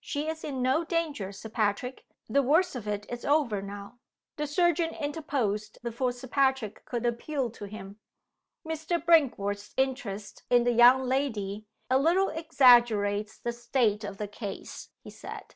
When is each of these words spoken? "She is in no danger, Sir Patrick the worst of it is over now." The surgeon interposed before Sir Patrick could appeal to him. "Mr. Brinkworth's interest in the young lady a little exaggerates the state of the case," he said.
"She 0.00 0.26
is 0.26 0.42
in 0.42 0.62
no 0.62 0.84
danger, 0.84 1.32
Sir 1.32 1.50
Patrick 1.50 2.06
the 2.30 2.40
worst 2.42 2.74
of 2.74 2.88
it 2.88 3.04
is 3.10 3.26
over 3.26 3.60
now." 3.60 3.98
The 4.36 4.46
surgeon 4.46 4.94
interposed 4.94 5.76
before 5.82 6.12
Sir 6.12 6.28
Patrick 6.28 6.86
could 6.86 7.04
appeal 7.04 7.50
to 7.50 7.66
him. 7.66 7.98
"Mr. 8.66 8.98
Brinkworth's 8.98 9.74
interest 9.76 10.44
in 10.48 10.64
the 10.64 10.72
young 10.72 11.02
lady 11.02 11.66
a 11.90 11.98
little 11.98 12.30
exaggerates 12.30 13.38
the 13.38 13.52
state 13.52 14.02
of 14.02 14.16
the 14.16 14.28
case," 14.28 14.88
he 15.04 15.10
said. 15.10 15.54